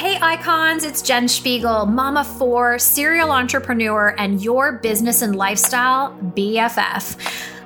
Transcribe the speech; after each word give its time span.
Hey 0.00 0.16
icons, 0.22 0.82
it's 0.82 1.02
Jen 1.02 1.26
Szpigiel, 1.26 1.86
mama 1.86 2.24
four, 2.24 2.78
serial 2.78 3.30
entrepreneur, 3.30 4.14
and 4.16 4.42
your 4.42 4.72
business 4.72 5.20
and 5.20 5.36
lifestyle 5.36 6.16
BFF. 6.34 7.18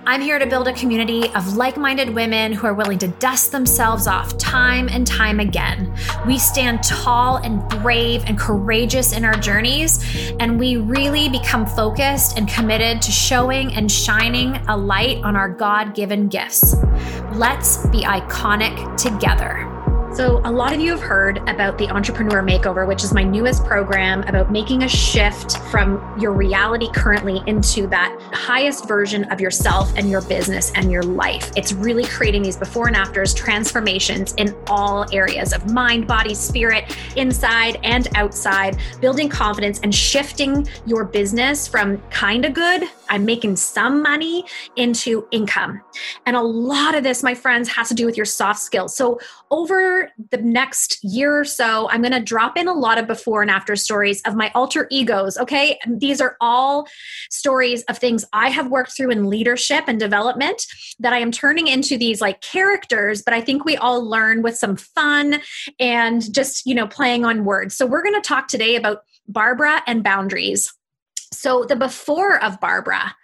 I'm 0.05 0.21
here 0.21 0.41
to 0.41 0.47
build 0.47 0.67
a 0.67 0.73
community 0.73 1.29
of 1.35 1.57
like 1.57 1.77
minded 1.77 2.13
women 2.13 2.53
who 2.53 2.67
are 2.67 2.75
willing 2.75 2.99
to 2.99 3.07
dust 3.07 3.53
themselves 3.53 4.09
off 4.09 4.37
time 4.37 4.89
and 4.89 5.07
time 5.07 5.39
again. 5.39 5.97
We 6.27 6.39
stand 6.39 6.83
tall 6.83 7.37
and 7.37 7.63
brave 7.69 8.25
and 8.27 8.37
courageous 8.37 9.13
in 9.13 9.25
our 9.25 9.37
journeys, 9.37 10.05
and 10.41 10.59
we 10.59 10.77
really 10.77 11.29
become 11.29 11.67
focused 11.67 12.37
and 12.37 12.49
committed 12.49 13.01
to 13.03 13.13
showing 13.13 13.73
and 13.75 13.89
shining 13.91 14.57
a 14.67 14.77
light 14.77 15.19
on 15.19 15.37
our 15.37 15.49
God 15.49 15.95
given 15.95 16.27
gifts. 16.27 16.75
Let's 17.35 17.87
be 17.87 18.01
iconic 18.01 18.97
together. 18.97 19.74
So, 20.15 20.41
a 20.45 20.53
lot 20.53 20.73
of 20.73 20.81
you 20.81 20.93
have 20.93 21.01
heard 21.01 21.39
about 21.49 21.77
the 21.77 21.89
Entrepreneur 21.89 22.41
Makeover, 22.41 22.87
which 22.87 23.03
is 23.03 23.13
my 23.13 23.25
newest 23.25 23.65
program 23.65 24.23
about 24.29 24.53
making 24.53 24.85
a 24.85 24.89
shift 24.89 25.59
from 25.73 26.01
your 26.21 26.31
reality 26.31 26.89
currently 26.95 27.43
into 27.49 27.89
that 27.89 28.17
highest 28.33 28.87
version 28.87 29.25
of 29.33 29.41
yourself 29.41 29.93
and 29.97 30.09
your 30.09 30.21
business 30.23 30.71
and 30.77 30.93
your 30.93 31.03
life. 31.03 31.51
It's 31.57 31.73
really 31.73 32.05
creating 32.05 32.43
these 32.43 32.57
before 32.57 32.87
and 32.87 32.97
afters 32.97 33.35
transformations 33.35 34.35
in 34.35 34.55
all 34.69 35.05
areas 35.13 35.53
of 35.53 35.73
mind, 35.73 36.07
body, 36.07 36.35
spirit, 36.35 36.97
inside 37.17 37.81
and 37.83 38.07
outside, 38.15 38.79
building 39.01 39.29
confidence 39.29 39.81
and 39.83 39.93
shifting 39.93 40.69
your 40.87 41.05
business 41.05 41.67
from 41.67 41.99
kind 42.11 42.45
of 42.45 42.55
good, 42.55 42.85
I'm 43.09 43.25
making 43.25 43.57
some 43.57 44.01
money, 44.01 44.45
into 44.77 45.27
income. 45.33 45.83
And 46.25 46.37
a 46.37 46.43
lot 46.43 46.95
of 46.95 47.03
this, 47.03 47.25
my 47.25 47.35
friends, 47.35 47.69
has 47.71 47.89
to 47.89 47.95
do 47.95 48.07
with 48.07 48.17
your 48.17 48.27
soft 48.27 48.61
skills. 48.61 48.95
So, 48.95 49.19
over 49.51 50.04
the 50.31 50.39
next 50.39 51.03
year 51.03 51.39
or 51.39 51.45
so, 51.45 51.89
I'm 51.91 52.03
going 52.03 52.13
to 52.13 52.21
drop 52.21 52.57
in 52.57 52.69
a 52.69 52.73
lot 52.73 52.99
of 52.99 53.07
before 53.07 53.43
and 53.43 53.51
after 53.51 53.77
stories 53.77 54.21
of 54.23 54.35
my 54.35 54.51
alter 54.55 54.87
egos. 54.91 55.37
Okay. 55.39 55.79
These 55.87 56.21
are 56.21 56.37
all 56.41 56.87
stories 57.31 57.83
of 57.85 57.99
things 57.99 58.25
I 58.33 58.51
have 58.51 58.71
worked 58.71 58.97
through 58.97 59.11
in 59.11 59.29
leadership 59.29 59.85
and 59.87 59.99
development 59.99 60.67
that 60.99 61.13
I 61.13 61.19
am 61.19 61.33
turning 61.33 61.67
into 61.67 61.99
these 61.99 62.21
like 62.21 62.41
characters, 62.41 63.23
but 63.23 63.35
I 63.35 63.41
think 63.41 63.65
we 63.65 63.77
all 63.77 64.05
learn 64.05 64.43
with 64.43 64.57
some 64.57 64.77
fun 64.77 65.41
and 65.79 66.33
just, 66.33 66.67
you 66.67 66.75
know, 66.75 66.87
playing 66.87 67.25
on 67.25 67.45
words. 67.45 67.77
So 67.77 67.87
we're 67.87 68.03
going 68.03 68.21
to 68.21 68.27
talk 68.27 68.49
today 68.49 68.77
about 68.77 69.03
Barbara 69.29 69.83
and 69.87 70.03
boundaries. 70.03 70.73
So, 71.39 71.65
the 71.65 71.77
before 71.77 72.43
of 72.43 72.61
Barbara, 72.61 73.15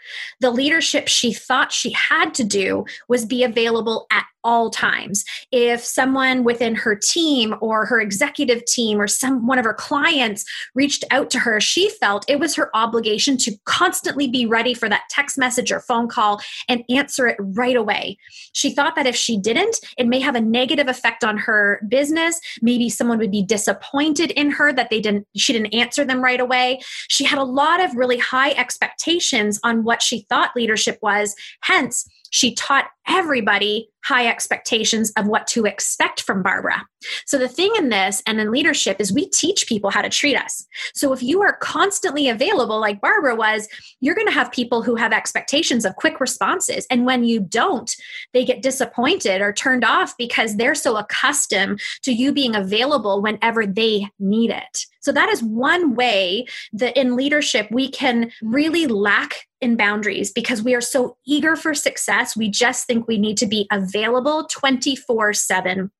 the 0.40 0.50
leadership 0.50 1.08
she 1.08 1.32
thought 1.32 1.72
she 1.72 1.92
had 1.92 2.34
to 2.34 2.44
do 2.44 2.84
was 3.08 3.24
be 3.24 3.44
available 3.44 4.06
at 4.10 4.24
all 4.44 4.70
times. 4.70 5.24
If 5.52 5.84
someone 5.84 6.44
within 6.44 6.74
her 6.74 6.94
team 6.94 7.54
or 7.60 7.84
her 7.86 8.00
executive 8.00 8.64
team 8.64 9.00
or 9.00 9.06
some 9.06 9.46
one 9.46 9.58
of 9.58 9.64
her 9.64 9.74
clients 9.74 10.44
reached 10.74 11.04
out 11.10 11.30
to 11.30 11.38
her, 11.40 11.60
she 11.60 11.90
felt 11.90 12.24
it 12.28 12.40
was 12.40 12.54
her 12.56 12.74
obligation 12.74 13.36
to 13.38 13.56
constantly 13.64 14.28
be 14.28 14.46
ready 14.46 14.74
for 14.74 14.88
that 14.88 15.02
text 15.10 15.36
message 15.36 15.70
or 15.70 15.80
phone 15.80 16.08
call 16.08 16.40
and 16.68 16.84
answer 16.88 17.26
it 17.26 17.36
right 17.38 17.76
away. 17.76 18.16
She 18.52 18.70
thought 18.70 18.96
that 18.96 19.06
if 19.06 19.16
she 19.16 19.38
didn't, 19.38 19.78
it 19.98 20.06
may 20.06 20.20
have 20.20 20.34
a 20.34 20.40
negative 20.40 20.88
effect 20.88 21.22
on 21.22 21.36
her 21.38 21.82
business. 21.88 22.40
Maybe 22.62 22.88
someone 22.88 23.18
would 23.18 23.30
be 23.30 23.42
disappointed 23.42 24.30
in 24.32 24.50
her 24.52 24.72
that 24.72 24.90
they 24.90 25.00
didn't 25.00 25.26
she 25.36 25.52
didn't 25.52 25.74
answer 25.74 26.04
them 26.04 26.22
right 26.22 26.40
away. 26.40 26.80
She 27.08 27.24
had 27.24 27.38
a 27.38 27.44
lot 27.44 27.82
of 27.84 27.94
really 28.00 28.18
high 28.18 28.50
expectations 28.52 29.60
on 29.62 29.84
what 29.84 30.02
she 30.02 30.26
thought 30.28 30.56
leadership 30.56 30.98
was. 31.02 31.36
Hence, 31.60 32.08
she 32.30 32.54
taught 32.54 32.86
everybody 33.08 33.88
high 34.04 34.26
expectations 34.26 35.12
of 35.16 35.26
what 35.26 35.46
to 35.46 35.66
expect 35.66 36.22
from 36.22 36.42
Barbara. 36.42 36.86
So, 37.26 37.38
the 37.38 37.48
thing 37.48 37.72
in 37.76 37.88
this 37.88 38.22
and 38.26 38.40
in 38.40 38.50
leadership 38.50 38.96
is 39.00 39.12
we 39.12 39.28
teach 39.28 39.66
people 39.66 39.90
how 39.90 40.02
to 40.02 40.08
treat 40.08 40.36
us. 40.36 40.66
So, 40.94 41.12
if 41.12 41.22
you 41.22 41.42
are 41.42 41.56
constantly 41.56 42.28
available, 42.28 42.80
like 42.80 43.00
Barbara 43.00 43.34
was, 43.34 43.68
you're 44.00 44.14
going 44.14 44.26
to 44.26 44.32
have 44.32 44.52
people 44.52 44.82
who 44.82 44.94
have 44.96 45.12
expectations 45.12 45.84
of 45.84 45.96
quick 45.96 46.20
responses. 46.20 46.86
And 46.90 47.04
when 47.04 47.24
you 47.24 47.40
don't, 47.40 47.94
they 48.32 48.44
get 48.44 48.62
disappointed 48.62 49.40
or 49.40 49.52
turned 49.52 49.84
off 49.84 50.16
because 50.16 50.56
they're 50.56 50.74
so 50.74 50.96
accustomed 50.96 51.80
to 52.02 52.12
you 52.12 52.32
being 52.32 52.54
available 52.54 53.22
whenever 53.22 53.66
they 53.66 54.08
need 54.18 54.50
it. 54.50 54.86
So, 55.00 55.12
that 55.12 55.28
is 55.28 55.42
one 55.42 55.94
way 55.94 56.46
that 56.72 56.96
in 56.96 57.16
leadership 57.16 57.68
we 57.70 57.90
can 57.90 58.30
really 58.42 58.86
lack 58.86 59.46
in 59.60 59.76
boundaries 59.76 60.32
because 60.32 60.62
we 60.62 60.74
are 60.74 60.80
so 60.80 61.16
eager 61.26 61.56
for 61.56 61.74
success. 61.74 62.36
We 62.36 62.48
just 62.48 62.86
think 62.86 63.06
we 63.06 63.18
need 63.18 63.36
to 63.38 63.46
be 63.46 63.66
available 63.70 64.46
24 64.50 65.32
7 65.34 65.90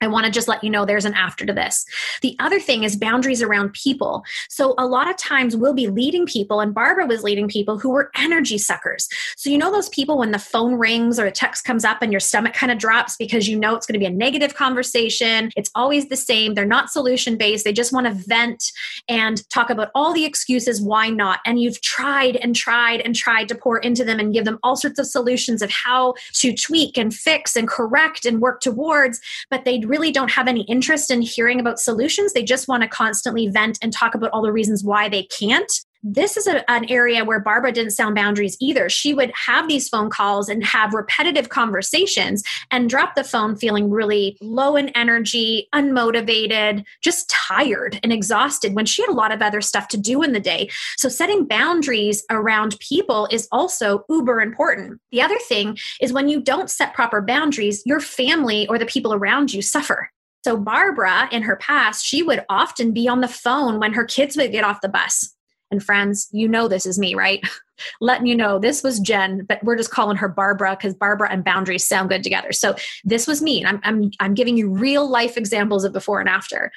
I 0.00 0.08
want 0.08 0.26
to 0.26 0.32
just 0.32 0.48
let 0.48 0.64
you 0.64 0.70
know 0.70 0.84
there's 0.84 1.04
an 1.04 1.14
after 1.14 1.44
to 1.44 1.52
this. 1.52 1.84
The 2.22 2.36
other 2.38 2.58
thing 2.58 2.84
is 2.84 2.96
boundaries 2.96 3.42
around 3.42 3.74
people. 3.74 4.24
So, 4.48 4.74
a 4.78 4.86
lot 4.86 5.10
of 5.10 5.16
times 5.16 5.56
we'll 5.56 5.74
be 5.74 5.88
leading 5.88 6.26
people, 6.26 6.60
and 6.60 6.74
Barbara 6.74 7.06
was 7.06 7.22
leading 7.22 7.48
people 7.48 7.78
who 7.78 7.90
were 7.90 8.10
energy 8.16 8.58
suckers. 8.58 9.08
So, 9.36 9.50
you 9.50 9.58
know, 9.58 9.70
those 9.70 9.88
people 9.90 10.18
when 10.18 10.30
the 10.30 10.38
phone 10.38 10.74
rings 10.74 11.18
or 11.18 11.26
a 11.26 11.32
text 11.32 11.64
comes 11.64 11.84
up 11.84 12.02
and 12.02 12.12
your 12.12 12.20
stomach 12.20 12.54
kind 12.54 12.72
of 12.72 12.78
drops 12.78 13.16
because 13.16 13.48
you 13.48 13.58
know 13.58 13.74
it's 13.74 13.86
going 13.86 13.94
to 13.94 13.98
be 13.98 14.06
a 14.06 14.10
negative 14.10 14.54
conversation. 14.54 15.50
It's 15.56 15.70
always 15.74 16.08
the 16.08 16.16
same. 16.16 16.54
They're 16.54 16.64
not 16.64 16.90
solution 16.90 17.36
based. 17.36 17.64
They 17.64 17.72
just 17.72 17.92
want 17.92 18.06
to 18.06 18.12
vent 18.12 18.72
and 19.08 19.46
talk 19.50 19.70
about 19.70 19.90
all 19.94 20.12
the 20.12 20.24
excuses 20.24 20.80
why 20.80 21.10
not. 21.10 21.40
And 21.44 21.60
you've 21.60 21.80
tried 21.82 22.36
and 22.36 22.56
tried 22.56 23.00
and 23.00 23.14
tried 23.14 23.48
to 23.48 23.54
pour 23.54 23.78
into 23.78 24.04
them 24.04 24.18
and 24.18 24.32
give 24.32 24.44
them 24.44 24.58
all 24.62 24.76
sorts 24.76 24.98
of 24.98 25.06
solutions 25.06 25.62
of 25.62 25.70
how 25.70 26.14
to 26.34 26.54
tweak 26.54 26.96
and 26.96 27.14
fix 27.14 27.56
and 27.56 27.68
correct 27.68 28.24
and 28.24 28.40
work 28.40 28.60
towards, 28.60 29.20
but 29.50 29.64
they 29.64 29.78
really 29.90 30.12
don't 30.12 30.30
have 30.30 30.48
any 30.48 30.62
interest 30.62 31.10
in 31.10 31.20
hearing 31.20 31.60
about 31.60 31.80
solutions. 31.80 32.32
They 32.32 32.44
just 32.44 32.68
want 32.68 32.82
to 32.84 32.88
constantly 32.88 33.48
vent 33.48 33.78
and 33.82 33.92
talk 33.92 34.14
about 34.14 34.30
all 34.30 34.42
the 34.42 34.52
reasons 34.52 34.84
why 34.84 35.08
they 35.08 35.24
can't 35.24 35.70
this 36.02 36.36
is 36.36 36.46
a, 36.46 36.68
an 36.70 36.86
area 36.88 37.24
where 37.24 37.40
Barbara 37.40 37.72
didn't 37.72 37.92
sound 37.92 38.14
boundaries 38.14 38.56
either. 38.60 38.88
She 38.88 39.12
would 39.12 39.32
have 39.46 39.68
these 39.68 39.88
phone 39.88 40.10
calls 40.10 40.48
and 40.48 40.64
have 40.64 40.94
repetitive 40.94 41.48
conversations 41.48 42.42
and 42.70 42.88
drop 42.88 43.14
the 43.14 43.24
phone 43.24 43.56
feeling 43.56 43.90
really 43.90 44.38
low 44.40 44.76
in 44.76 44.88
energy, 44.90 45.68
unmotivated, 45.74 46.84
just 47.02 47.28
tired 47.28 48.00
and 48.02 48.12
exhausted 48.12 48.74
when 48.74 48.86
she 48.86 49.02
had 49.02 49.10
a 49.10 49.14
lot 49.14 49.32
of 49.32 49.42
other 49.42 49.60
stuff 49.60 49.88
to 49.88 49.98
do 49.98 50.22
in 50.22 50.32
the 50.32 50.40
day. 50.40 50.70
So, 50.96 51.08
setting 51.08 51.46
boundaries 51.46 52.24
around 52.30 52.78
people 52.78 53.28
is 53.30 53.48
also 53.52 54.04
uber 54.08 54.40
important. 54.40 55.00
The 55.10 55.22
other 55.22 55.38
thing 55.48 55.78
is 56.00 56.12
when 56.12 56.28
you 56.28 56.40
don't 56.40 56.70
set 56.70 56.94
proper 56.94 57.20
boundaries, 57.20 57.82
your 57.84 58.00
family 58.00 58.66
or 58.68 58.78
the 58.78 58.86
people 58.86 59.12
around 59.12 59.52
you 59.52 59.62
suffer. 59.62 60.10
So, 60.44 60.56
Barbara, 60.56 61.28
in 61.30 61.42
her 61.42 61.56
past, 61.56 62.04
she 62.04 62.22
would 62.22 62.44
often 62.48 62.92
be 62.92 63.06
on 63.08 63.20
the 63.20 63.28
phone 63.28 63.78
when 63.78 63.92
her 63.92 64.04
kids 64.04 64.36
would 64.36 64.52
get 64.52 64.64
off 64.64 64.80
the 64.80 64.88
bus 64.88 65.34
and 65.70 65.82
friends, 65.82 66.28
you 66.32 66.48
know 66.48 66.68
this 66.68 66.86
is 66.86 66.98
me, 66.98 67.14
right? 67.14 67.42
Letting 68.00 68.26
you 68.26 68.36
know 68.36 68.58
this 68.58 68.82
was 68.82 69.00
Jen, 69.00 69.44
but 69.48 69.62
we're 69.64 69.76
just 69.76 69.90
calling 69.90 70.16
her 70.16 70.28
Barbara 70.28 70.76
because 70.76 70.94
Barbara 70.94 71.30
and 71.30 71.44
boundaries 71.44 71.84
sound 71.84 72.10
good 72.10 72.22
together. 72.22 72.52
So 72.52 72.74
this 73.04 73.26
was 73.26 73.40
me. 73.40 73.64
I'm, 73.64 73.80
I'm, 73.84 74.10
I'm 74.20 74.34
giving 74.34 74.56
you 74.56 74.68
real 74.68 75.08
life 75.08 75.36
examples 75.36 75.84
of 75.84 75.92
before 75.92 76.20
and 76.20 76.28
after. 76.28 76.72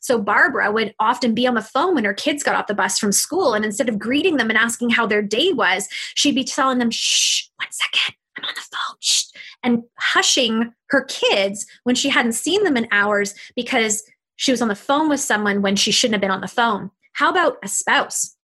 So 0.00 0.18
Barbara 0.18 0.72
would 0.72 0.94
often 0.98 1.34
be 1.34 1.46
on 1.46 1.54
the 1.54 1.62
phone 1.62 1.94
when 1.94 2.04
her 2.04 2.14
kids 2.14 2.42
got 2.42 2.54
off 2.54 2.66
the 2.66 2.74
bus 2.74 2.98
from 2.98 3.12
school. 3.12 3.54
And 3.54 3.64
instead 3.64 3.88
of 3.88 3.98
greeting 3.98 4.36
them 4.36 4.48
and 4.48 4.58
asking 4.58 4.90
how 4.90 5.06
their 5.06 5.22
day 5.22 5.52
was, 5.52 5.88
she'd 6.14 6.34
be 6.34 6.44
telling 6.44 6.78
them, 6.78 6.90
shh, 6.90 7.44
one 7.56 7.68
second, 7.70 8.16
I'm 8.36 8.44
on 8.44 8.54
the 8.54 8.60
phone, 8.60 8.96
shh, 9.00 9.24
and 9.62 9.82
hushing 9.98 10.72
her 10.90 11.04
kids 11.04 11.66
when 11.84 11.94
she 11.94 12.08
hadn't 12.08 12.32
seen 12.32 12.64
them 12.64 12.76
in 12.76 12.88
hours 12.90 13.34
because 13.54 14.02
she 14.36 14.52
was 14.52 14.62
on 14.62 14.68
the 14.68 14.74
phone 14.74 15.08
with 15.08 15.20
someone 15.20 15.62
when 15.62 15.76
she 15.76 15.90
shouldn't 15.90 16.14
have 16.14 16.20
been 16.20 16.30
on 16.30 16.40
the 16.40 16.48
phone. 16.48 16.90
How 17.12 17.30
about 17.30 17.58
a 17.64 17.68
spouse? 17.68 18.36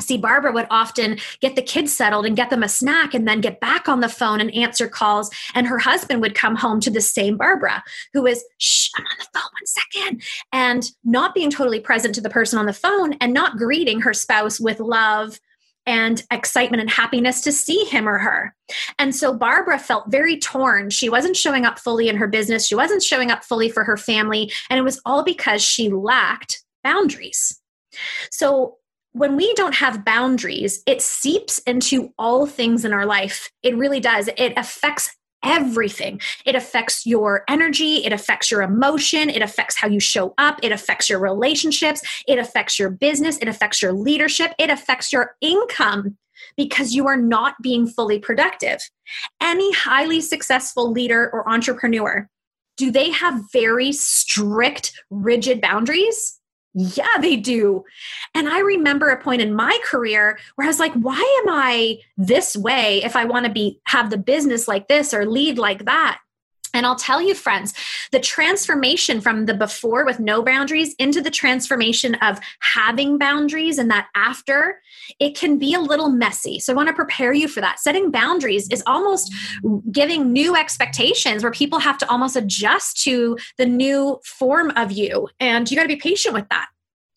See 0.00 0.16
barbara 0.16 0.52
would 0.52 0.66
often 0.70 1.18
get 1.40 1.56
the 1.56 1.62
kids 1.62 1.94
settled 1.94 2.26
and 2.26 2.36
get 2.36 2.50
them 2.50 2.62
a 2.62 2.68
snack 2.68 3.14
and 3.14 3.26
then 3.26 3.40
get 3.40 3.60
back 3.60 3.88
on 3.88 4.00
the 4.00 4.08
phone 4.08 4.40
and 4.40 4.54
answer 4.54 4.88
calls 4.88 5.30
and 5.54 5.66
her 5.66 5.78
husband 5.78 6.20
would 6.20 6.34
come 6.34 6.56
home 6.56 6.80
to 6.80 6.90
the 6.90 7.00
same 7.00 7.36
barbara 7.36 7.82
who 8.12 8.26
is 8.26 8.44
shh 8.58 8.90
i'm 8.96 9.04
on 9.04 9.16
the 9.18 9.38
phone 9.38 9.42
one 9.42 9.66
second 9.66 10.22
and 10.52 10.90
not 11.04 11.34
being 11.34 11.50
totally 11.50 11.80
present 11.80 12.14
to 12.14 12.20
the 12.20 12.30
person 12.30 12.58
on 12.58 12.66
the 12.66 12.72
phone 12.72 13.14
and 13.14 13.32
not 13.32 13.56
greeting 13.56 14.00
her 14.00 14.14
spouse 14.14 14.60
with 14.60 14.80
love 14.80 15.38
and 15.86 16.24
excitement 16.30 16.80
and 16.80 16.90
happiness 16.90 17.40
to 17.40 17.52
see 17.52 17.84
him 17.84 18.08
or 18.08 18.18
her. 18.18 18.54
And 18.98 19.14
so 19.14 19.34
Barbara 19.34 19.78
felt 19.78 20.10
very 20.10 20.38
torn. 20.38 20.90
She 20.90 21.08
wasn't 21.08 21.36
showing 21.36 21.64
up 21.64 21.78
fully 21.78 22.08
in 22.08 22.16
her 22.16 22.28
business, 22.28 22.66
she 22.66 22.74
wasn't 22.74 23.02
showing 23.02 23.30
up 23.30 23.44
fully 23.44 23.68
for 23.68 23.84
her 23.84 23.96
family, 23.96 24.52
and 24.68 24.78
it 24.78 24.82
was 24.82 25.00
all 25.04 25.24
because 25.24 25.62
she 25.62 25.88
lacked 25.88 26.62
boundaries. 26.84 27.60
So 28.30 28.76
when 29.12 29.36
we 29.36 29.52
don't 29.54 29.74
have 29.74 30.04
boundaries, 30.04 30.82
it 30.86 31.02
seeps 31.02 31.58
into 31.60 32.12
all 32.18 32.46
things 32.46 32.84
in 32.84 32.92
our 32.92 33.06
life. 33.06 33.50
It 33.62 33.76
really 33.76 34.00
does. 34.00 34.28
It 34.36 34.52
affects 34.56 35.10
everything. 35.42 36.20
It 36.44 36.54
affects 36.54 37.06
your 37.06 37.44
energy, 37.48 38.04
it 38.04 38.12
affects 38.12 38.50
your 38.50 38.62
emotion, 38.62 39.30
it 39.30 39.42
affects 39.42 39.76
how 39.76 39.88
you 39.88 40.00
show 40.00 40.34
up, 40.38 40.60
it 40.62 40.72
affects 40.72 41.08
your 41.08 41.18
relationships, 41.18 42.02
it 42.28 42.38
affects 42.38 42.78
your 42.78 42.90
business, 42.90 43.38
it 43.38 43.48
affects 43.48 43.80
your 43.80 43.92
leadership, 43.92 44.52
it 44.58 44.70
affects 44.70 45.12
your 45.12 45.36
income 45.40 46.18
because 46.56 46.94
you 46.94 47.06
are 47.06 47.16
not 47.16 47.54
being 47.62 47.86
fully 47.86 48.18
productive. 48.18 48.80
Any 49.40 49.72
highly 49.72 50.20
successful 50.20 50.90
leader 50.90 51.30
or 51.32 51.48
entrepreneur, 51.48 52.28
do 52.76 52.90
they 52.90 53.10
have 53.10 53.42
very 53.52 53.92
strict, 53.92 54.92
rigid 55.10 55.60
boundaries? 55.60 56.39
Yeah, 56.72 57.18
they 57.20 57.36
do. 57.36 57.84
And 58.34 58.48
I 58.48 58.60
remember 58.60 59.08
a 59.08 59.20
point 59.20 59.42
in 59.42 59.54
my 59.54 59.78
career 59.84 60.38
where 60.54 60.66
I 60.66 60.68
was 60.68 60.78
like, 60.78 60.92
why 60.94 61.42
am 61.42 61.52
I 61.52 61.98
this 62.16 62.56
way 62.56 63.02
if 63.02 63.16
I 63.16 63.24
want 63.24 63.46
to 63.46 63.52
be 63.52 63.80
have 63.86 64.10
the 64.10 64.18
business 64.18 64.68
like 64.68 64.86
this 64.86 65.12
or 65.12 65.26
lead 65.26 65.58
like 65.58 65.86
that? 65.86 66.20
And 66.74 66.86
I'll 66.86 66.96
tell 66.96 67.20
you, 67.20 67.34
friends, 67.34 67.74
the 68.12 68.20
transformation 68.20 69.20
from 69.20 69.46
the 69.46 69.54
before 69.54 70.04
with 70.04 70.20
no 70.20 70.42
boundaries 70.42 70.94
into 70.98 71.20
the 71.20 71.30
transformation 71.30 72.14
of 72.16 72.38
having 72.60 73.18
boundaries 73.18 73.78
and 73.78 73.90
that 73.90 74.08
after, 74.14 74.80
it 75.18 75.36
can 75.36 75.58
be 75.58 75.74
a 75.74 75.80
little 75.80 76.08
messy. 76.08 76.58
So 76.58 76.72
I 76.72 76.76
want 76.76 76.88
to 76.88 76.94
prepare 76.94 77.32
you 77.32 77.48
for 77.48 77.60
that. 77.60 77.80
Setting 77.80 78.10
boundaries 78.10 78.68
is 78.70 78.82
almost 78.86 79.32
giving 79.90 80.32
new 80.32 80.56
expectations 80.56 81.42
where 81.42 81.52
people 81.52 81.78
have 81.78 81.98
to 81.98 82.10
almost 82.10 82.36
adjust 82.36 83.02
to 83.04 83.36
the 83.58 83.66
new 83.66 84.20
form 84.24 84.70
of 84.76 84.92
you. 84.92 85.28
And 85.38 85.70
you 85.70 85.76
got 85.76 85.82
to 85.82 85.88
be 85.88 85.96
patient 85.96 86.34
with 86.34 86.48
that 86.50 86.68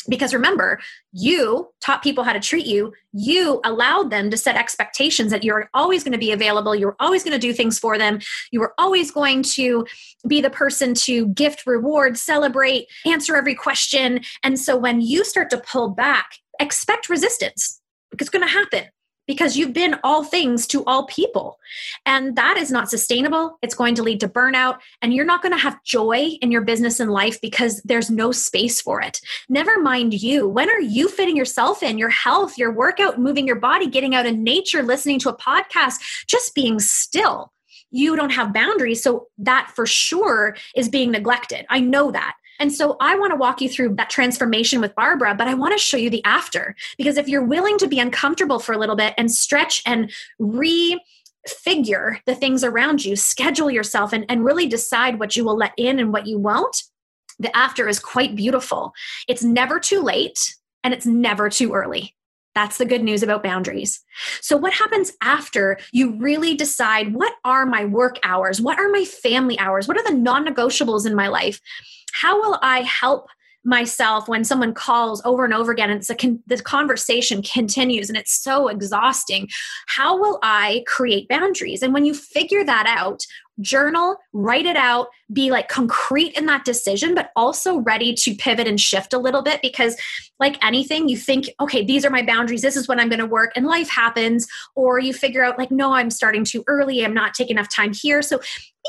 because 0.10 0.34
remember 0.34 0.80
you 1.12 1.70
taught 1.82 2.04
people 2.04 2.24
how 2.24 2.34
to 2.34 2.40
treat 2.40 2.66
you. 2.66 2.94
You 3.14 3.62
allowed 3.64 4.10
them 4.10 4.30
to 4.32 4.38
set 4.38 4.56
expectations 4.56 5.32
that 5.32 5.44
you're 5.44 5.70
always 5.74 6.04
going 6.04 6.14
to 6.14 6.18
be 6.18 6.32
available. 6.32 6.76
You're 6.76 6.96
always 7.00 7.24
going 7.24 7.34
to 7.34 7.40
do 7.40 7.54
things 7.54 7.80
for 7.80 7.98
them. 7.98 8.20
You 8.52 8.60
were 8.60 8.74
always 8.78 9.12
going 9.12 9.44
to 9.44 9.86
be 10.28 10.42
the 10.42 10.50
person 10.50 10.94
to 10.96 11.28
gift 11.28 11.66
reward 11.66 12.18
celebrate 12.18 12.88
answer 13.06 13.36
every 13.36 13.56
question. 13.56 14.22
And 14.44 14.60
so 14.60 14.76
when 14.76 15.02
you 15.02 15.24
start 15.24 15.50
to 15.52 15.58
pull 15.58 15.90
back 15.90 16.40
expect 16.60 17.10
resistance. 17.10 17.82
It's 18.20 18.30
going 18.30 18.46
to 18.46 18.52
happen 18.52 18.86
because 19.28 19.56
you've 19.56 19.74
been 19.74 19.96
all 20.04 20.24
things 20.24 20.68
to 20.68 20.84
all 20.86 21.06
people. 21.08 21.60
And 22.06 22.36
that 22.36 22.58
is 22.58 22.72
not 22.72 22.90
sustainable. 22.90 23.58
It's 23.62 23.76
going 23.76 23.96
to 23.96 24.04
lead 24.04 24.20
to 24.22 24.28
burnout, 24.28 24.80
and 25.02 25.14
you're 25.14 25.26
not 25.26 25.42
going 25.42 25.54
to 25.54 25.62
have 25.62 25.84
joy 25.84 26.38
in 26.42 26.52
your 26.52 26.62
business 26.62 27.00
and 27.00 27.12
life 27.12 27.40
because 27.42 27.82
there's 27.84 28.10
no 28.10 28.32
space 28.32 28.82
for 28.82 29.02
it. 29.02 29.20
Never 29.50 29.80
mind 29.80 30.14
you. 30.14 30.48
When 30.48 30.70
are 30.70 30.82
you 30.82 31.08
fitting 31.08 31.38
yourself 31.38 31.84
in? 31.84 31.98
Your 31.98 32.10
health, 32.10 32.58
your 32.58 32.72
workout, 32.72 33.20
moving 33.20 33.48
your 33.48 33.56
body, 33.58 33.88
getting 33.88 34.16
out 34.16 34.26
in 34.26 34.44
nature, 34.44 34.84
listening 34.84 35.20
to 35.20 35.30
a 35.30 35.38
podcast, 35.38 35.96
just 36.28 36.54
being 36.56 36.80
still. 36.80 37.52
You 37.92 38.16
don't 38.16 38.32
have 38.32 38.54
boundaries. 38.54 39.04
So 39.04 39.28
that 39.38 39.72
for 39.76 39.86
sure 39.86 40.56
is 40.76 40.90
being 40.90 41.12
neglected. 41.12 41.66
I 41.70 41.80
know 41.80 42.12
that. 42.12 42.36
And 42.64 42.72
so 42.72 42.96
I 43.02 43.16
want 43.16 43.32
to 43.32 43.36
walk 43.36 43.60
you 43.60 43.68
through 43.68 43.96
that 43.96 44.10
transformation 44.10 44.80
with 44.80 44.96
Barbara, 44.96 45.36
but 45.36 45.50
I 45.50 45.54
want 45.54 45.74
to 45.74 45.78
show 45.78 45.98
you 45.98 46.10
the 46.10 46.24
after. 46.24 46.78
Because 46.98 47.18
if 47.18 47.28
you're 47.28 47.44
willing 47.44 47.78
to 47.80 47.88
be 47.88 48.00
uncomfortable 48.00 48.58
for 48.58 48.72
a 48.72 48.78
little 48.78 48.96
bit 48.96 49.14
and 49.18 49.30
stretch 49.30 49.84
and 49.86 50.10
refigure 50.40 52.20
the 52.26 52.34
things 52.34 52.64
around 52.64 53.04
you, 53.04 53.18
schedule 53.18 53.70
yourself 53.70 54.14
and, 54.14 54.26
and 54.30 54.46
really 54.46 54.66
decide 54.66 55.20
what 55.20 55.36
you 55.36 55.44
will 55.44 55.58
let 55.58 55.74
in 55.76 56.00
and 56.00 56.14
what 56.14 56.26
you 56.26 56.40
won't, 56.40 56.84
the 57.38 57.54
after 57.54 57.90
is 57.90 58.00
quite 58.00 58.34
beautiful. 58.34 58.94
It's 59.28 59.44
never 59.44 59.78
too 59.78 60.02
late 60.02 60.56
and 60.86 60.94
it's 60.94 61.06
never 61.06 61.50
too 61.50 61.74
early. 61.74 62.16
That's 62.56 62.78
the 62.78 62.86
good 62.86 63.04
news 63.04 63.24
about 63.24 63.44
boundaries. 63.44 64.04
So, 64.42 64.56
what 64.56 64.74
happens 64.74 65.12
after 65.22 65.80
you 65.92 66.16
really 66.18 66.56
decide 66.56 67.14
what 67.14 67.34
are 67.44 67.66
my 67.66 67.86
work 67.86 68.20
hours? 68.24 68.62
What 68.62 68.78
are 68.80 68.90
my 68.90 69.06
family 69.06 69.58
hours? 69.60 69.88
What 69.88 69.98
are 69.98 70.04
the 70.04 70.18
non 70.18 70.46
negotiables 70.46 71.06
in 71.06 71.16
my 71.16 71.28
life? 71.28 71.60
how 72.14 72.40
will 72.40 72.58
I 72.62 72.82
help 72.82 73.28
myself 73.64 74.28
when 74.28 74.44
someone 74.44 74.74
calls 74.74 75.22
over 75.26 75.46
and 75.46 75.54
over 75.54 75.72
again 75.72 75.90
and 75.90 76.00
it's 76.00 76.10
a 76.10 76.16
con- 76.16 76.44
the 76.48 76.58
conversation 76.62 77.42
continues 77.42 78.10
and 78.10 78.18
it's 78.18 78.34
so 78.34 78.68
exhausting. 78.68 79.48
How 79.88 80.20
will 80.20 80.40
i 80.44 80.84
create 80.88 81.28
boundaries? 81.30 81.82
And 81.82 81.94
when 81.94 82.06
you 82.06 82.14
figure 82.14 82.64
that 82.66 82.86
out 82.88 83.26
journal 83.62 84.18
write 84.34 84.66
it 84.66 84.76
out 84.76 85.08
be 85.32 85.52
like 85.52 85.70
concrete 85.70 86.36
in 86.36 86.48
that 86.48 86.66
decision 86.66 87.14
but 87.14 87.30
also 87.36 87.78
ready 87.78 88.12
to 88.12 88.34
pivot 88.34 88.68
and 88.68 88.82
shift 88.82 89.14
a 89.14 89.20
little 89.20 89.44
bit 89.44 89.62
because 89.62 89.96
like 90.40 90.64
anything 90.66 91.08
you 91.08 91.16
think 91.16 91.48
okay 91.60 91.86
these 91.86 92.04
are 92.04 92.10
my 92.10 92.24
boundaries. 92.24 92.64
This 92.64 92.76
is 92.76 92.88
when 92.88 93.00
i'm 93.00 93.10
going 93.10 93.20
to 93.20 93.26
work 93.26 93.52
and 93.56 93.68
life 93.68 93.90
happens. 93.90 94.48
Or 94.76 95.00
you 95.00 95.14
figure 95.14 95.44
out 95.44 95.58
like 95.58 95.72
no 95.72 95.94
i'm 95.94 96.10
starting 96.10 96.44
too 96.44 96.64
early. 96.68 97.06
I'm 97.06 97.14
not 97.14 97.34
taking 97.34 97.58
enough 97.58 97.70
time 97.70 97.94
here. 97.94 98.22
So 98.22 98.40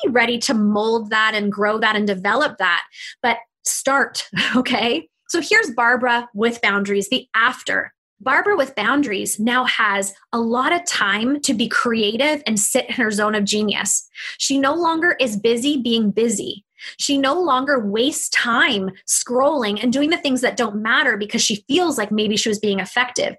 be 0.03 0.11
ready 0.11 0.39
to 0.39 0.55
mold 0.55 1.11
that 1.11 1.35
and 1.35 1.53
grow 1.53 1.79
that 1.79 1.95
and 1.95 2.07
develop 2.07 2.59
that. 2.59 2.85
But 3.23 3.39
start, 3.65 4.29
okay? 4.57 5.09
So 5.29 5.41
here's 5.41 5.71
Barbara 5.71 6.29
with 6.35 6.61
boundaries, 6.61 7.09
the 7.09 7.27
after. 7.35 7.93
Barbara 8.21 8.57
with 8.57 8.75
boundaries 8.75 9.39
now 9.39 9.65
has 9.65 10.15
a 10.33 10.39
lot 10.39 10.73
of 10.73 10.87
time 10.87 11.41
to 11.43 11.53
be 11.53 11.69
creative 11.69 12.43
and 12.47 12.59
sit 12.59 12.87
in 12.87 12.95
her 12.95 13.11
zone 13.11 13.35
of 13.35 13.45
genius. 13.45 14.09
She 14.39 14.59
no 14.59 14.75
longer 14.75 15.17
is 15.21 15.37
busy 15.37 15.81
being 15.83 16.11
busy. 16.11 16.65
She 16.99 17.19
no 17.19 17.39
longer 17.41 17.79
wastes 17.79 18.29
time 18.31 18.91
scrolling 19.07 19.83
and 19.83 19.93
doing 19.93 20.11
the 20.11 20.17
things 20.17 20.41
that 20.43 20.57
don't 20.57 20.77
matter 20.77 21.17
because 21.17 21.43
she 21.43 21.65
feels 21.69 21.99
like 21.99 22.13
maybe 22.13 22.37
she 22.37 22.49
was 22.49 22.59
being 22.59 22.81
effective 22.81 23.37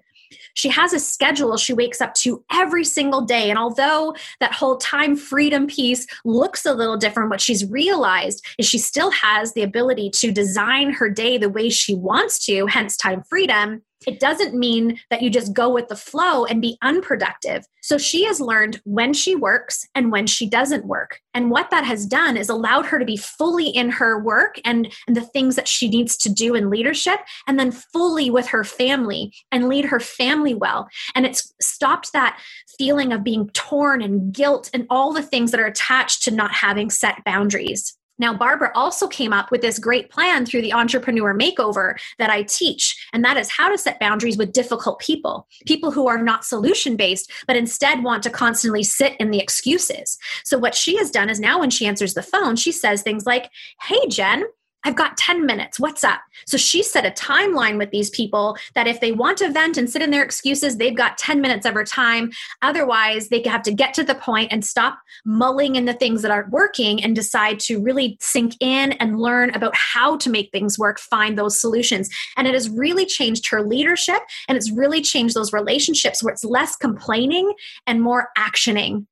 she 0.56 0.68
has 0.70 0.92
a 0.92 0.98
schedule 0.98 1.56
she 1.56 1.72
wakes 1.72 2.00
up 2.00 2.14
to 2.14 2.42
every 2.50 2.84
single 2.84 3.20
day. 3.20 3.50
And 3.50 3.58
although 3.58 4.16
that 4.40 4.52
whole 4.52 4.78
time 4.78 5.14
freedom 5.14 5.66
piece 5.66 6.06
looks 6.24 6.66
a 6.66 6.74
little 6.74 6.96
different, 6.96 7.30
what 7.30 7.40
she's 7.40 7.64
realized 7.70 8.44
is 8.58 8.66
she 8.66 8.78
still 8.78 9.10
has 9.12 9.52
the 9.52 9.62
ability 9.62 10.10
to 10.14 10.32
design 10.32 10.92
her 10.92 11.08
day 11.08 11.38
the 11.38 11.48
way 11.48 11.68
she 11.68 11.94
wants 11.94 12.44
to, 12.46 12.66
hence 12.66 12.96
time 12.96 13.22
freedom 13.22 13.82
it 14.06 14.20
doesn't 14.20 14.54
mean 14.54 14.98
that 15.10 15.22
you 15.22 15.30
just 15.30 15.52
go 15.52 15.72
with 15.72 15.88
the 15.88 15.96
flow 15.96 16.44
and 16.44 16.60
be 16.60 16.76
unproductive. 16.82 17.64
So 17.82 17.98
she 17.98 18.24
has 18.24 18.40
learned 18.40 18.80
when 18.84 19.14
she 19.14 19.34
works 19.34 19.86
and 19.94 20.10
when 20.10 20.26
she 20.26 20.48
doesn't 20.48 20.86
work. 20.86 21.20
And 21.34 21.50
what 21.50 21.70
that 21.70 21.84
has 21.84 22.04
done 22.04 22.36
is 22.36 22.48
allowed 22.48 22.86
her 22.86 22.98
to 22.98 23.04
be 23.04 23.16
fully 23.16 23.68
in 23.68 23.90
her 23.90 24.18
work 24.18 24.60
and, 24.64 24.92
and 25.06 25.16
the 25.16 25.20
things 25.20 25.56
that 25.56 25.68
she 25.68 25.88
needs 25.88 26.16
to 26.18 26.28
do 26.28 26.54
in 26.54 26.68
leadership, 26.68 27.20
and 27.46 27.58
then 27.58 27.70
fully 27.70 28.28
with 28.28 28.48
her 28.48 28.64
family 28.64 29.32
and 29.52 29.68
lead 29.68 29.84
her 29.86 30.00
family 30.00 30.54
well. 30.54 30.88
And 31.14 31.24
it's 31.24 31.52
stopped 31.60 32.12
that 32.12 32.40
feeling 32.78 33.12
of 33.12 33.22
being 33.24 33.48
torn 33.50 34.02
and 34.02 34.32
guilt 34.32 34.68
and 34.74 34.86
all 34.90 35.12
the 35.12 35.22
things 35.22 35.52
that 35.52 35.60
are 35.60 35.66
attached 35.66 36.22
to 36.24 36.30
not 36.30 36.52
having 36.52 36.90
set 36.90 37.24
boundaries. 37.24 37.96
Now, 38.18 38.34
Barbara 38.34 38.70
also 38.74 39.06
came 39.06 39.32
up 39.32 39.50
with 39.50 39.60
this 39.60 39.78
great 39.78 40.10
plan 40.10 40.46
through 40.46 40.62
the 40.62 40.72
entrepreneur 40.72 41.34
makeover 41.34 41.96
that 42.18 42.30
I 42.30 42.42
teach, 42.42 43.06
and 43.12 43.24
that 43.24 43.36
is 43.36 43.50
how 43.50 43.68
to 43.68 43.78
set 43.78 44.00
boundaries 44.00 44.38
with 44.38 44.52
difficult 44.52 44.98
people, 45.00 45.46
people 45.66 45.90
who 45.90 46.08
are 46.08 46.22
not 46.22 46.44
solution 46.44 46.96
based, 46.96 47.30
but 47.46 47.56
instead 47.56 48.02
want 48.02 48.22
to 48.22 48.30
constantly 48.30 48.82
sit 48.82 49.14
in 49.20 49.30
the 49.30 49.40
excuses. 49.40 50.18
So, 50.44 50.58
what 50.58 50.74
she 50.74 50.96
has 50.96 51.10
done 51.10 51.28
is 51.28 51.40
now 51.40 51.60
when 51.60 51.70
she 51.70 51.86
answers 51.86 52.14
the 52.14 52.22
phone, 52.22 52.56
she 52.56 52.72
says 52.72 53.02
things 53.02 53.26
like, 53.26 53.50
Hey, 53.82 54.06
Jen, 54.08 54.44
I've 54.84 54.94
got 54.94 55.16
10 55.16 55.44
minutes. 55.44 55.80
What's 55.80 56.04
up? 56.04 56.20
So 56.46 56.56
she 56.56 56.82
set 56.82 57.04
a 57.04 57.10
timeline 57.10 57.76
with 57.76 57.90
these 57.90 58.08
people 58.10 58.56
that 58.74 58.86
if 58.86 59.00
they 59.00 59.10
want 59.10 59.38
to 59.38 59.50
vent 59.50 59.76
and 59.76 59.90
sit 59.90 60.00
in 60.00 60.12
their 60.12 60.22
excuses, 60.22 60.76
they've 60.76 60.96
got 60.96 61.18
10 61.18 61.40
minutes 61.40 61.66
of 61.66 61.74
her 61.74 61.82
time. 61.82 62.30
Otherwise, 62.62 63.28
they 63.28 63.42
have 63.46 63.62
to 63.62 63.74
get 63.74 63.94
to 63.94 64.04
the 64.04 64.14
point 64.14 64.52
and 64.52 64.64
stop 64.64 65.00
mulling 65.24 65.74
in 65.74 65.86
the 65.86 65.92
things 65.92 66.22
that 66.22 66.30
aren't 66.30 66.50
working 66.50 67.02
and 67.02 67.16
decide 67.16 67.58
to 67.60 67.82
really 67.82 68.16
sink 68.20 68.54
in 68.60 68.92
and 68.92 69.18
learn 69.18 69.50
about 69.50 69.74
how 69.74 70.16
to 70.18 70.30
make 70.30 70.52
things 70.52 70.78
work, 70.78 71.00
find 71.00 71.36
those 71.36 71.60
solutions. 71.60 72.08
And 72.36 72.46
it 72.46 72.54
has 72.54 72.70
really 72.70 73.06
changed 73.06 73.48
her 73.50 73.62
leadership 73.62 74.20
and 74.48 74.56
it's 74.56 74.70
really 74.70 75.02
changed 75.02 75.34
those 75.34 75.52
relationships 75.52 76.22
where 76.22 76.32
it's 76.32 76.44
less 76.44 76.76
complaining 76.76 77.52
and 77.88 78.02
more 78.02 78.28
actioning. 78.38 79.06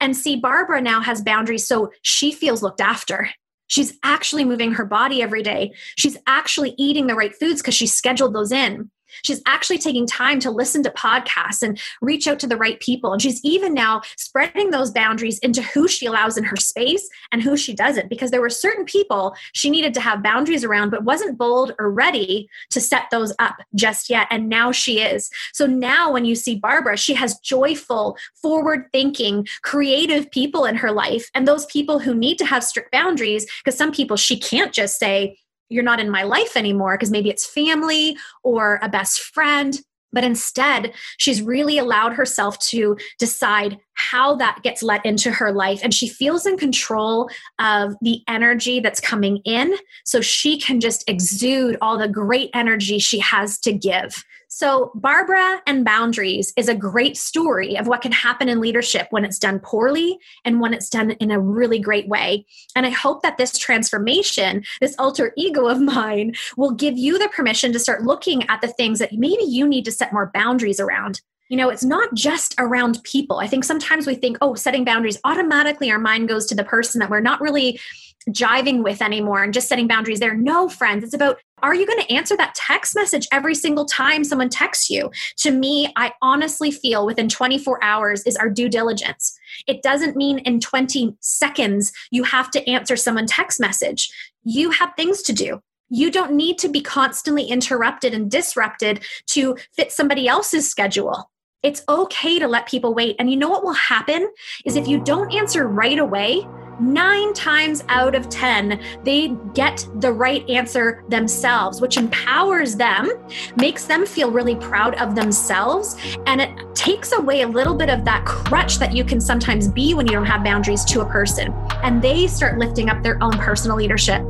And 0.00 0.16
see, 0.16 0.36
Barbara 0.36 0.80
now 0.80 1.00
has 1.00 1.20
boundaries, 1.20 1.66
so 1.66 1.90
she 2.02 2.32
feels 2.32 2.62
looked 2.62 2.80
after. 2.80 3.28
She's 3.72 3.94
actually 4.02 4.44
moving 4.44 4.72
her 4.72 4.84
body 4.84 5.22
every 5.22 5.42
day. 5.42 5.72
She's 5.96 6.18
actually 6.26 6.74
eating 6.76 7.06
the 7.06 7.14
right 7.14 7.34
foods 7.34 7.62
because 7.62 7.72
she 7.72 7.86
scheduled 7.86 8.34
those 8.34 8.52
in. 8.52 8.90
She's 9.22 9.42
actually 9.46 9.78
taking 9.78 10.06
time 10.06 10.40
to 10.40 10.50
listen 10.50 10.82
to 10.84 10.90
podcasts 10.90 11.62
and 11.62 11.80
reach 12.00 12.26
out 12.26 12.38
to 12.40 12.46
the 12.46 12.56
right 12.56 12.80
people. 12.80 13.12
And 13.12 13.20
she's 13.20 13.44
even 13.44 13.74
now 13.74 14.02
spreading 14.16 14.70
those 14.70 14.90
boundaries 14.90 15.38
into 15.40 15.62
who 15.62 15.88
she 15.88 16.06
allows 16.06 16.36
in 16.36 16.44
her 16.44 16.56
space 16.56 17.08
and 17.30 17.42
who 17.42 17.56
she 17.56 17.74
doesn't, 17.74 18.08
because 18.08 18.30
there 18.30 18.40
were 18.40 18.50
certain 18.50 18.84
people 18.84 19.34
she 19.52 19.70
needed 19.70 19.94
to 19.94 20.00
have 20.00 20.22
boundaries 20.22 20.64
around, 20.64 20.90
but 20.90 21.04
wasn't 21.04 21.38
bold 21.38 21.72
or 21.78 21.90
ready 21.90 22.48
to 22.70 22.80
set 22.80 23.04
those 23.10 23.32
up 23.38 23.56
just 23.74 24.10
yet. 24.10 24.26
And 24.30 24.48
now 24.48 24.72
she 24.72 25.00
is. 25.00 25.30
So 25.52 25.66
now 25.66 26.12
when 26.12 26.24
you 26.24 26.34
see 26.34 26.56
Barbara, 26.56 26.96
she 26.96 27.14
has 27.14 27.38
joyful, 27.40 28.16
forward 28.40 28.86
thinking, 28.92 29.46
creative 29.62 30.30
people 30.30 30.64
in 30.64 30.76
her 30.76 30.92
life. 30.92 31.30
And 31.34 31.46
those 31.46 31.66
people 31.66 31.98
who 31.98 32.14
need 32.14 32.38
to 32.38 32.46
have 32.46 32.64
strict 32.64 32.92
boundaries, 32.92 33.46
because 33.64 33.76
some 33.76 33.92
people 33.92 34.16
she 34.16 34.38
can't 34.38 34.72
just 34.72 34.98
say, 34.98 35.38
you're 35.72 35.82
not 35.82 36.00
in 36.00 36.10
my 36.10 36.22
life 36.22 36.56
anymore 36.56 36.96
because 36.96 37.10
maybe 37.10 37.30
it's 37.30 37.46
family 37.46 38.16
or 38.42 38.78
a 38.82 38.88
best 38.88 39.20
friend 39.20 39.80
but 40.12 40.24
instead 40.24 40.92
she's 41.16 41.42
really 41.42 41.78
allowed 41.78 42.12
herself 42.12 42.58
to 42.58 42.96
decide 43.18 43.78
how 43.94 44.34
that 44.36 44.60
gets 44.62 44.82
let 44.82 45.04
into 45.06 45.30
her 45.30 45.52
life 45.52 45.80
and 45.82 45.94
she 45.94 46.08
feels 46.08 46.46
in 46.46 46.56
control 46.56 47.30
of 47.58 47.94
the 48.02 48.20
energy 48.28 48.80
that's 48.80 49.00
coming 49.00 49.38
in 49.44 49.74
so 50.04 50.20
she 50.20 50.58
can 50.58 50.80
just 50.80 51.08
exude 51.08 51.76
all 51.80 51.98
the 51.98 52.08
great 52.08 52.50
energy 52.54 52.98
she 52.98 53.18
has 53.18 53.58
to 53.58 53.72
give 53.72 54.22
So, 54.54 54.92
Barbara 54.94 55.62
and 55.66 55.82
Boundaries 55.82 56.52
is 56.58 56.68
a 56.68 56.74
great 56.74 57.16
story 57.16 57.78
of 57.78 57.86
what 57.86 58.02
can 58.02 58.12
happen 58.12 58.50
in 58.50 58.60
leadership 58.60 59.06
when 59.08 59.24
it's 59.24 59.38
done 59.38 59.58
poorly 59.60 60.18
and 60.44 60.60
when 60.60 60.74
it's 60.74 60.90
done 60.90 61.12
in 61.12 61.30
a 61.30 61.40
really 61.40 61.78
great 61.78 62.06
way. 62.06 62.44
And 62.76 62.84
I 62.84 62.90
hope 62.90 63.22
that 63.22 63.38
this 63.38 63.56
transformation, 63.56 64.62
this 64.82 64.94
alter 64.98 65.32
ego 65.38 65.68
of 65.68 65.80
mine, 65.80 66.34
will 66.58 66.72
give 66.72 66.98
you 66.98 67.18
the 67.18 67.30
permission 67.30 67.72
to 67.72 67.78
start 67.78 68.02
looking 68.02 68.46
at 68.50 68.60
the 68.60 68.68
things 68.68 68.98
that 68.98 69.14
maybe 69.14 69.42
you 69.42 69.66
need 69.66 69.86
to 69.86 69.90
set 69.90 70.12
more 70.12 70.30
boundaries 70.34 70.80
around. 70.80 71.22
You 71.48 71.56
know, 71.56 71.70
it's 71.70 71.84
not 71.84 72.12
just 72.12 72.54
around 72.58 73.02
people. 73.04 73.38
I 73.38 73.46
think 73.46 73.64
sometimes 73.64 74.06
we 74.06 74.16
think, 74.16 74.36
oh, 74.42 74.54
setting 74.54 74.84
boundaries, 74.84 75.18
automatically 75.24 75.90
our 75.90 75.98
mind 75.98 76.28
goes 76.28 76.44
to 76.46 76.54
the 76.54 76.62
person 76.62 76.98
that 76.98 77.08
we're 77.08 77.20
not 77.20 77.40
really 77.40 77.80
jiving 78.28 78.82
with 78.84 79.02
anymore 79.02 79.42
and 79.42 79.54
just 79.54 79.68
setting 79.68 79.88
boundaries 79.88 80.20
there. 80.20 80.34
No, 80.34 80.68
friends, 80.68 81.04
it's 81.04 81.14
about 81.14 81.38
are 81.62 81.74
you 81.74 81.86
going 81.86 82.00
to 82.00 82.12
answer 82.12 82.36
that 82.36 82.54
text 82.54 82.94
message 82.94 83.28
every 83.32 83.54
single 83.54 83.84
time 83.84 84.24
someone 84.24 84.48
texts 84.48 84.90
you? 84.90 85.10
To 85.38 85.50
me, 85.50 85.92
I 85.96 86.12
honestly 86.20 86.70
feel 86.70 87.06
within 87.06 87.28
24 87.28 87.82
hours 87.82 88.22
is 88.24 88.36
our 88.36 88.50
due 88.50 88.68
diligence. 88.68 89.38
It 89.66 89.82
doesn't 89.82 90.16
mean 90.16 90.38
in 90.40 90.60
20 90.60 91.16
seconds 91.20 91.92
you 92.10 92.24
have 92.24 92.50
to 92.50 92.68
answer 92.68 92.96
someone 92.96 93.26
text 93.26 93.60
message. 93.60 94.12
You 94.44 94.70
have 94.70 94.92
things 94.96 95.22
to 95.22 95.32
do. 95.32 95.60
You 95.88 96.10
don't 96.10 96.32
need 96.32 96.58
to 96.58 96.68
be 96.68 96.80
constantly 96.80 97.44
interrupted 97.44 98.14
and 98.14 98.30
disrupted 98.30 99.04
to 99.28 99.56
fit 99.76 99.92
somebody 99.92 100.26
else's 100.26 100.68
schedule. 100.68 101.30
It's 101.62 101.84
okay 101.88 102.40
to 102.40 102.48
let 102.48 102.66
people 102.66 102.92
wait. 102.92 103.14
And 103.18 103.30
you 103.30 103.36
know 103.36 103.48
what 103.48 103.62
will 103.62 103.74
happen 103.74 104.28
is 104.64 104.74
if 104.74 104.88
you 104.88 104.98
don't 104.98 105.32
answer 105.32 105.68
right 105.68 105.98
away, 105.98 106.44
nine 106.82 107.32
times 107.32 107.84
out 107.88 108.14
of 108.14 108.28
10, 108.28 108.80
they 109.04 109.28
get 109.54 109.86
the 110.00 110.12
right 110.12 110.48
answer 110.50 111.04
themselves, 111.08 111.80
which 111.80 111.96
empowers 111.96 112.76
them, 112.76 113.10
makes 113.56 113.84
them 113.84 114.04
feel 114.04 114.30
really 114.30 114.56
proud 114.56 114.94
of 114.96 115.14
themselves, 115.14 115.96
and 116.26 116.40
it 116.40 116.50
takes 116.74 117.12
away 117.12 117.42
a 117.42 117.48
little 117.48 117.74
bit 117.74 117.88
of 117.88 118.04
that 118.04 118.24
crutch 118.24 118.78
that 118.78 118.94
you 118.94 119.04
can 119.04 119.20
sometimes 119.20 119.68
be 119.68 119.94
when 119.94 120.06
you 120.06 120.12
don't 120.12 120.26
have 120.26 120.42
boundaries 120.42 120.84
to 120.84 121.00
a 121.00 121.06
person. 121.06 121.52
And 121.82 122.02
they 122.02 122.26
start 122.26 122.58
lifting 122.58 122.88
up 122.88 123.02
their 123.02 123.22
own 123.22 123.32
personal 123.32 123.76
leadership. 123.76 124.22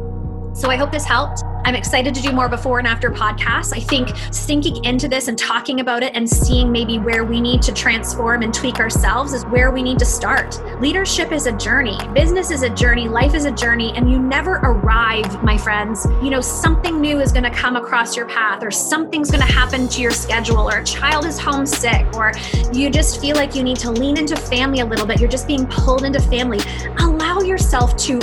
So 0.54 0.70
I 0.70 0.76
hope 0.76 0.92
this 0.92 1.04
helped. 1.04 1.42
I'm 1.64 1.74
excited 1.74 2.14
to 2.14 2.20
do 2.20 2.32
more 2.32 2.48
before 2.48 2.78
and 2.78 2.88
after 2.88 3.08
podcasts. 3.10 3.72
I 3.74 3.80
think 3.80 4.10
sinking 4.32 4.84
into 4.84 5.08
this 5.08 5.28
and 5.28 5.38
talking 5.38 5.80
about 5.80 6.02
it 6.02 6.14
and 6.14 6.28
seeing 6.28 6.72
maybe 6.72 6.98
where 6.98 7.24
we 7.24 7.40
need 7.40 7.62
to 7.62 7.72
transform 7.72 8.42
and 8.42 8.52
tweak 8.52 8.80
ourselves 8.80 9.32
is 9.32 9.46
where 9.46 9.70
we 9.70 9.82
need 9.82 9.98
to 10.00 10.04
start. 10.04 10.60
Leadership 10.80 11.30
is 11.30 11.46
a 11.46 11.52
journey, 11.52 11.96
business 12.14 12.50
is 12.50 12.62
a 12.62 12.68
journey, 12.68 13.08
life 13.08 13.34
is 13.34 13.44
a 13.44 13.50
journey, 13.50 13.92
and 13.96 14.10
you 14.10 14.18
never 14.18 14.56
arrive, 14.56 15.42
my 15.42 15.56
friends. 15.56 16.04
You 16.22 16.30
know, 16.30 16.40
something 16.40 17.00
new 17.00 17.20
is 17.20 17.30
going 17.30 17.44
to 17.44 17.50
come 17.50 17.76
across 17.76 18.16
your 18.16 18.26
path, 18.26 18.62
or 18.62 18.70
something's 18.70 19.30
going 19.30 19.46
to 19.46 19.52
happen 19.52 19.88
to 19.88 20.02
your 20.02 20.10
schedule, 20.10 20.68
or 20.68 20.78
a 20.78 20.84
child 20.84 21.24
is 21.26 21.38
homesick, 21.38 22.12
or 22.14 22.32
you 22.72 22.90
just 22.90 23.20
feel 23.20 23.36
like 23.36 23.54
you 23.54 23.62
need 23.62 23.78
to 23.78 23.90
lean 23.90 24.18
into 24.18 24.36
family 24.36 24.80
a 24.80 24.84
little 24.84 25.06
bit. 25.06 25.20
You're 25.20 25.30
just 25.30 25.46
being 25.46 25.66
pulled 25.66 26.04
into 26.04 26.20
family. 26.20 26.58
Allow 26.98 27.40
yourself 27.40 27.96
to 27.98 28.20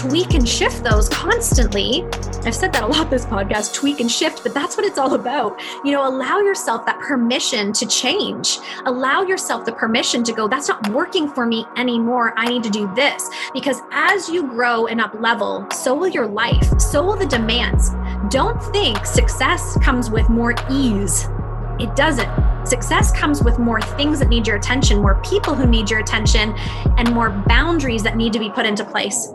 tweak 0.00 0.32
and 0.32 0.48
shift 0.48 0.82
those 0.82 1.10
constantly. 1.10 2.02
I've 2.46 2.54
said 2.54 2.72
that 2.72 2.82
a 2.82 2.86
lot 2.86 3.10
this 3.10 3.26
podcast, 3.26 3.74
tweak 3.74 4.00
and 4.00 4.10
shift, 4.10 4.42
but 4.42 4.54
that's 4.54 4.78
what 4.78 4.86
it's 4.86 4.98
all 4.98 5.12
about. 5.12 5.60
You 5.84 5.92
know, 5.92 6.08
allow 6.08 6.38
yourself 6.38 6.86
that 6.86 6.98
permission 7.00 7.74
to 7.74 7.86
change. 7.86 8.58
Allow 8.86 9.24
yourself 9.24 9.66
the 9.66 9.72
permission 9.72 10.24
to 10.24 10.32
go, 10.32 10.48
that's 10.48 10.68
not 10.68 10.88
working 10.88 11.28
for 11.28 11.44
me 11.44 11.66
anymore. 11.76 12.32
I 12.38 12.46
need 12.46 12.62
to 12.62 12.70
do 12.70 12.90
this. 12.94 13.28
Because 13.52 13.82
as 13.92 14.30
you 14.30 14.48
grow 14.48 14.86
and 14.86 15.02
up 15.02 15.14
level, 15.20 15.66
so 15.70 15.94
will 15.94 16.08
your 16.08 16.26
life, 16.26 16.80
so 16.80 17.04
will 17.04 17.16
the 17.16 17.26
demands. 17.26 17.90
Don't 18.30 18.62
think 18.72 19.04
success 19.04 19.76
comes 19.82 20.10
with 20.10 20.30
more 20.30 20.54
ease. 20.70 21.28
It 21.78 21.94
doesn't. 21.94 22.30
Success 22.66 23.10
comes 23.12 23.42
with 23.42 23.58
more 23.58 23.80
things 23.80 24.18
that 24.18 24.28
need 24.28 24.46
your 24.46 24.56
attention, 24.56 24.98
more 24.98 25.20
people 25.22 25.54
who 25.54 25.66
need 25.66 25.90
your 25.90 26.00
attention, 26.00 26.54
and 26.98 27.12
more 27.12 27.30
boundaries 27.46 28.02
that 28.02 28.16
need 28.16 28.32
to 28.34 28.38
be 28.38 28.50
put 28.50 28.66
into 28.66 28.84
place. 28.84 29.28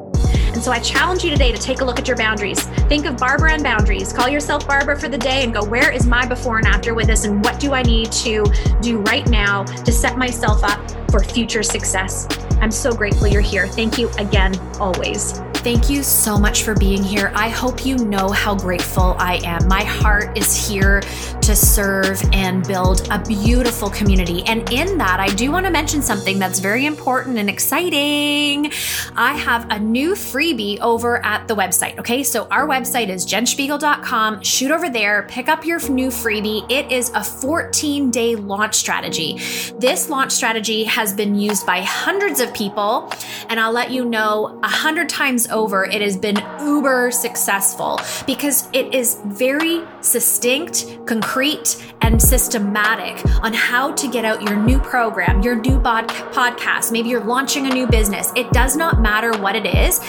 And 0.56 0.64
so 0.64 0.72
I 0.72 0.80
challenge 0.80 1.22
you 1.22 1.30
today 1.30 1.52
to 1.52 1.58
take 1.58 1.82
a 1.82 1.86
look 1.86 2.00
at 2.00 2.08
your 2.08 2.16
boundaries. 2.16 2.64
Think 2.88 3.06
of 3.06 3.18
Barbara 3.18 3.52
and 3.52 3.62
boundaries. 3.62 4.14
Call 4.14 4.30
yourself 4.30 4.66
Barbara 4.66 4.98
for 4.98 5.10
the 5.10 5.18
day 5.18 5.44
and 5.44 5.54
go, 5.54 5.62
where 5.62 5.92
is 5.92 6.08
my 6.08 6.26
before 6.26 6.60
and 6.60 6.66
after 6.66 6.94
with 6.94 7.08
this? 7.08 7.26
And 7.26 7.44
what 7.44 7.60
do 7.60 7.74
I 7.74 7.84
need 7.84 8.10
to 8.14 8.46
do 8.82 9.00
right 9.00 9.28
now 9.28 9.66
to 9.66 9.92
set 9.92 10.18
myself 10.18 10.64
up 10.64 10.80
for 11.12 11.22
future 11.22 11.62
success? 11.62 12.26
I'm 12.62 12.72
so 12.72 12.94
grateful 12.94 13.28
you're 13.28 13.42
here. 13.42 13.68
Thank 13.68 13.98
you 13.98 14.10
again, 14.18 14.58
always. 14.80 15.42
Thank 15.56 15.90
you 15.90 16.04
so 16.04 16.38
much 16.38 16.64
for 16.64 16.74
being 16.74 17.04
here. 17.04 17.34
I 17.36 17.50
hope 17.50 17.86
you 17.86 17.98
know 17.98 18.30
how 18.30 18.56
grateful 18.56 19.16
I 19.18 19.42
am. 19.44 19.68
My 19.68 19.84
heart 19.84 20.38
is 20.38 20.56
here 20.56 21.02
to 21.46 21.56
serve 21.56 22.20
and 22.34 22.68
build 22.68 23.08
a 23.12 23.20
beautiful 23.20 23.88
community. 23.92 24.42
And 24.48 24.68
in 24.72 24.98
that, 24.98 25.20
I 25.20 25.28
do 25.28 25.52
want 25.52 25.68
to 25.68 25.72
mention 25.72 26.02
something 26.02 26.40
that's 26.40 26.58
very 26.58 26.88
important 26.88 27.38
and 27.38 27.48
exciting. 27.48 28.72
I 29.16 29.34
have 29.34 29.68
a 29.70 29.78
new 29.78 30.14
freebie 30.14 30.80
over 30.80 31.24
at 31.24 31.48
the 31.48 31.56
website. 31.56 32.00
Okay, 32.00 32.24
so 32.24 32.48
our 32.50 32.68
website 32.68 33.10
is 33.10 33.28
jenszpigiel.com. 33.28 34.42
Shoot 34.42 34.72
over 34.72 34.90
there, 34.90 35.28
pick 35.30 35.48
up 35.48 35.64
your 35.64 35.80
new 35.88 36.08
freebie. 36.08 36.66
It 36.72 36.92
is 36.92 37.12
a 37.14 37.24
14 37.24 38.10
day 38.10 38.36
launch 38.36 38.74
strategy. 38.74 39.38
This 39.78 40.10
launch 40.10 40.32
strategy 40.32 40.86
has 40.86 41.14
been 41.14 41.36
used 41.36 41.64
by 41.68 41.82
hundreds 41.82 42.40
of 42.40 42.56
people, 42.56 43.14
and 43.50 43.60
I'll 43.60 43.72
let 43.72 43.92
you 43.92 44.04
know 44.04 44.60
a 44.64 44.68
hundred 44.68 45.10
times 45.10 45.48
over, 45.50 45.86
it 45.86 46.02
has 46.02 46.18
been 46.18 46.44
uber 46.60 47.12
successful 47.12 48.00
because 48.26 48.68
it 48.74 48.96
is 48.96 49.22
very 49.26 49.84
succinct, 50.02 51.06
concrete, 51.36 51.76
and 52.02 52.22
systematic 52.22 53.22
on 53.44 53.52
how 53.52 53.92
to 53.92 54.10
get 54.10 54.24
out 54.24 54.42
your 54.42 54.56
new 54.56 54.80
program, 54.80 55.42
your 55.42 55.54
new 55.54 55.78
bod- 55.78 56.08
podcast. 56.08 56.94
Maybe 56.94 57.10
you're 57.10 57.26
launching 57.26 57.68
a 57.68 57.74
new 57.74 57.88
business. 57.88 58.32
It 58.38 58.50
does 58.52 58.78
not 58.78 59.02
matter 59.02 59.34
what 59.42 59.54
it 59.54 59.66
is. 59.66 60.00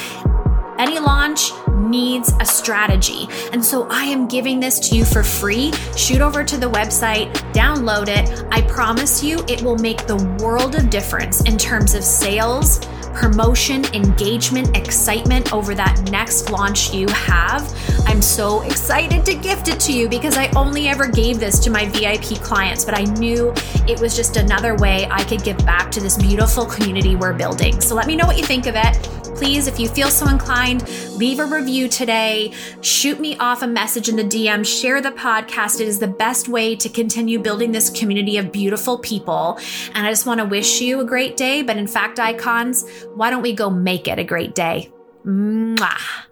Any 0.78 0.98
launch 0.98 1.52
needs 1.74 2.32
a 2.40 2.44
strategy. 2.44 3.28
And 3.52 3.64
so 3.64 3.86
I 3.90 4.04
am 4.04 4.26
giving 4.28 4.60
this 4.60 4.78
to 4.88 4.96
you 4.96 5.04
for 5.04 5.22
free. 5.22 5.72
Shoot 5.96 6.20
over 6.20 6.44
to 6.44 6.56
the 6.56 6.70
website, 6.70 7.32
download 7.52 8.08
it. 8.08 8.44
I 8.50 8.60
promise 8.62 9.22
you 9.22 9.42
it 9.48 9.62
will 9.62 9.78
make 9.78 10.06
the 10.06 10.16
world 10.42 10.74
of 10.74 10.90
difference 10.90 11.42
in 11.42 11.56
terms 11.56 11.94
of 11.94 12.04
sales 12.04 12.80
promotion, 13.14 13.82
engagement, 13.94 14.76
excitement 14.76 15.50
over 15.54 15.74
that 15.74 16.10
next 16.10 16.50
launch 16.50 16.92
you 16.92 17.08
have. 17.08 17.62
I'm 18.06 18.20
so 18.20 18.60
excited 18.60 19.24
to 19.24 19.34
gift 19.34 19.68
it 19.68 19.80
to 19.80 19.92
you 19.92 20.06
because 20.06 20.36
I 20.36 20.48
only 20.50 20.88
ever 20.88 21.08
gave 21.08 21.40
this 21.40 21.58
to 21.60 21.70
my 21.70 21.86
VIP 21.86 22.42
clients, 22.42 22.84
but 22.84 22.94
I 22.94 23.04
knew 23.04 23.54
it 23.88 23.98
was 24.00 24.14
just 24.14 24.36
another 24.36 24.76
way 24.76 25.08
I 25.10 25.24
could 25.24 25.42
give 25.42 25.56
back 25.64 25.90
to 25.92 26.00
this 26.00 26.18
beautiful 26.18 26.66
community 26.66 27.16
we're 27.16 27.32
building. 27.32 27.80
So 27.80 27.94
let 27.94 28.06
me 28.06 28.16
know 28.16 28.26
what 28.26 28.36
you 28.36 28.44
think 28.44 28.66
of 28.66 28.74
it 28.76 29.25
please, 29.36 29.66
if 29.66 29.78
you 29.78 29.88
feel 29.88 30.08
so 30.08 30.28
inclined, 30.28 30.88
leave 31.16 31.40
a 31.40 31.44
review 31.44 31.88
today. 31.88 32.52
Shoot 32.80 33.20
me 33.20 33.36
off 33.36 33.62
a 33.62 33.66
message 33.66 34.08
in 34.08 34.16
the 34.16 34.24
DM. 34.24 34.64
Share 34.64 35.02
the 35.02 35.10
podcast. 35.10 35.80
It 35.80 35.88
is 35.88 35.98
the 35.98 36.08
best 36.08 36.48
way 36.48 36.74
to 36.76 36.88
continue 36.88 37.38
building 37.38 37.70
this 37.70 37.90
community 37.90 38.38
of 38.38 38.50
beautiful 38.50 38.98
people. 38.98 39.58
And 39.94 40.06
I 40.06 40.10
just 40.10 40.26
want 40.26 40.40
to 40.40 40.46
wish 40.46 40.80
you 40.80 41.00
a 41.00 41.04
great 41.04 41.36
day. 41.36 41.62
But 41.62 41.76
in 41.76 41.86
fact, 41.86 42.18
icons, 42.18 42.88
why 43.14 43.28
don't 43.28 43.42
we 43.42 43.52
go 43.52 43.68
make 43.68 44.08
it 44.08 44.18
a 44.18 44.24
great 44.24 44.54
day? 44.54 44.90
Mwah. 45.26 46.26